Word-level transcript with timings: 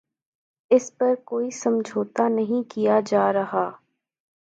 اس 0.71 0.85
پر 0.97 1.13
کوئی 1.25 1.49
سمجھوتہ 1.53 2.27
نہیں 2.29 2.69
کیا 2.69 2.99
جارہا 3.05 3.69